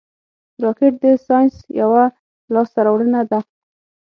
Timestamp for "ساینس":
1.25-1.55